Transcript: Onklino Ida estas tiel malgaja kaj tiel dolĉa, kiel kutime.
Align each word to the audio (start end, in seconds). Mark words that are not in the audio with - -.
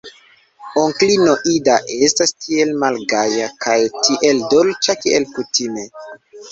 Onklino 0.83 1.35
Ida 1.51 1.75
estas 2.07 2.33
tiel 2.47 2.73
malgaja 2.85 3.53
kaj 3.67 3.79
tiel 4.09 4.43
dolĉa, 4.57 4.99
kiel 5.07 5.31
kutime. 5.39 5.91